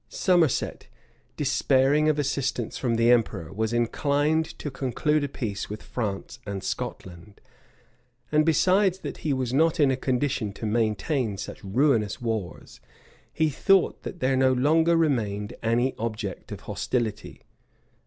[0.27, 0.87] []Somerset,
[1.37, 6.63] despairing of assistance from the emperor, was inclined to conclude a peace with France and
[6.63, 7.39] Scotland;
[8.31, 12.79] and besides that he was not in a condition to maintain such ruinous wars,
[13.31, 17.43] he thought that there no longer remained any object of hostility.